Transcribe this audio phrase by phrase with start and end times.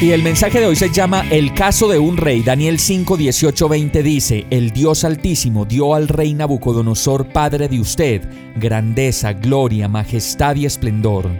[0.00, 2.42] Y el mensaje de hoy se llama El caso de un rey.
[2.42, 8.20] Daniel 5, 18, 20 dice, El Dios Altísimo dio al rey Nabucodonosor, padre de usted,
[8.56, 11.30] grandeza, gloria, majestad y esplendor.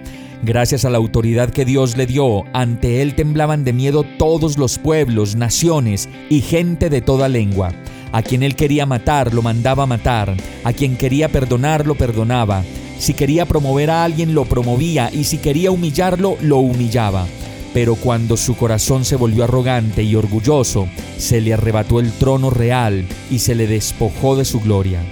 [0.43, 4.79] Gracias a la autoridad que Dios le dio, ante él temblaban de miedo todos los
[4.79, 7.73] pueblos, naciones y gente de toda lengua.
[8.11, 10.35] A quien él quería matar, lo mandaba matar.
[10.65, 12.65] A quien quería perdonar, lo perdonaba.
[12.99, 15.11] Si quería promover a alguien, lo promovía.
[15.13, 17.27] Y si quería humillarlo, lo humillaba.
[17.77, 20.89] Pero cuando su corazón se volvió arrogante y orgulloso,
[21.19, 25.03] se le arrebató el trono real y se le despojó de su gloria.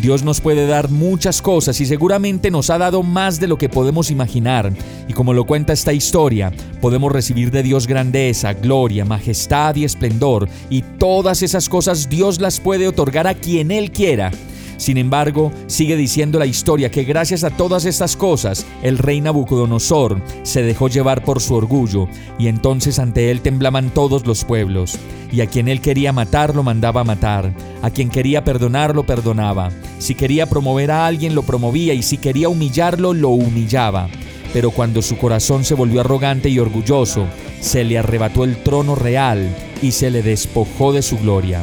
[0.00, 3.68] Dios nos puede dar muchas cosas y seguramente nos ha dado más de lo que
[3.68, 4.72] podemos imaginar.
[5.08, 10.48] Y como lo cuenta esta historia, podemos recibir de Dios grandeza, gloria, majestad y esplendor.
[10.70, 14.30] Y todas esas cosas Dios las puede otorgar a quien Él quiera.
[14.76, 20.20] Sin embargo, sigue diciendo la historia que gracias a todas estas cosas, el rey Nabucodonosor
[20.42, 24.98] se dejó llevar por su orgullo, y entonces ante él temblaban todos los pueblos.
[25.32, 29.70] Y a quien él quería matar lo mandaba matar, a quien quería perdonar lo perdonaba,
[29.98, 34.08] si quería promover a alguien lo promovía y si quería humillarlo lo humillaba.
[34.52, 37.26] Pero cuando su corazón se volvió arrogante y orgulloso,
[37.60, 41.62] se le arrebató el trono real y se le despojó de su gloria.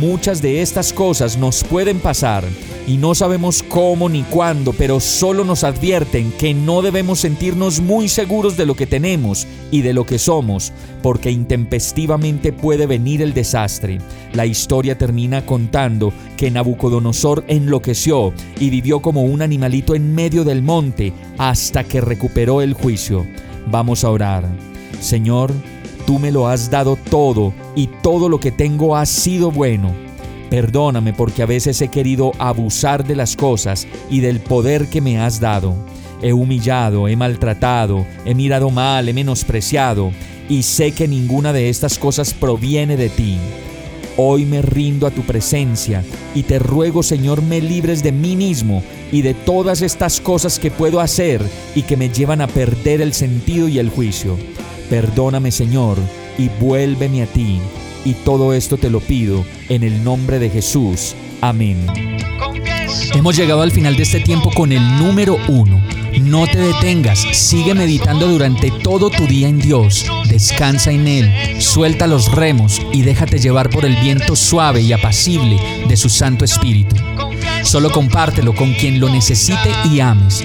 [0.00, 2.44] Muchas de estas cosas nos pueden pasar
[2.86, 8.08] y no sabemos cómo ni cuándo, pero solo nos advierten que no debemos sentirnos muy
[8.08, 10.72] seguros de lo que tenemos y de lo que somos,
[11.02, 13.98] porque intempestivamente puede venir el desastre.
[14.32, 20.62] La historia termina contando que Nabucodonosor enloqueció y vivió como un animalito en medio del
[20.62, 23.26] monte hasta que recuperó el juicio.
[23.70, 24.44] Vamos a orar.
[25.00, 25.52] Señor,
[26.12, 29.94] Tú me lo has dado todo y todo lo que tengo ha sido bueno.
[30.50, 35.18] Perdóname porque a veces he querido abusar de las cosas y del poder que me
[35.18, 35.74] has dado.
[36.20, 40.12] He humillado, he maltratado, he mirado mal, he menospreciado
[40.50, 43.38] y sé que ninguna de estas cosas proviene de ti.
[44.18, 48.82] Hoy me rindo a tu presencia y te ruego Señor me libres de mí mismo
[49.10, 51.40] y de todas estas cosas que puedo hacer
[51.74, 54.36] y que me llevan a perder el sentido y el juicio.
[54.92, 55.96] Perdóname Señor
[56.36, 57.60] y vuélveme a ti.
[58.04, 61.16] Y todo esto te lo pido en el nombre de Jesús.
[61.40, 61.86] Amén.
[63.14, 65.82] Hemos llegado al final de este tiempo con el número uno.
[66.20, 72.06] No te detengas, sigue meditando durante todo tu día en Dios, descansa en Él, suelta
[72.06, 76.96] los remos y déjate llevar por el viento suave y apacible de su Santo Espíritu.
[77.62, 80.44] Solo compártelo con quien lo necesite y ames.